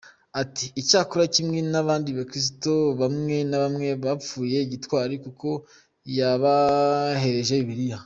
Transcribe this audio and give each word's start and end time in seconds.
Ati 0.41 0.65
“Icyakora 0.81 1.23
kimwe 1.35 1.59
n’abandi 1.71 2.09
bakirisito 2.17 2.73
bamwe 3.01 3.37
na 3.49 3.57
bamwe, 3.63 3.85
yapfuye 3.91 4.57
gitwari 4.71 5.15
kuko 5.25 5.47
yabahereje 6.17 7.55
bibiriya. 7.61 7.97